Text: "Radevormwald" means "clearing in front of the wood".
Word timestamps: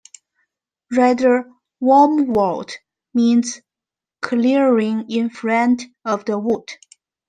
"Radevormwald" 0.91 2.71
means 3.13 3.61
"clearing 4.19 5.05
in 5.11 5.29
front 5.29 5.83
of 6.03 6.25
the 6.25 6.39
wood". 6.39 6.67